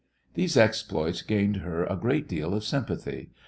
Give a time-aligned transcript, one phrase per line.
[0.33, 3.29] These exploits gained for her a great deal of sympathy.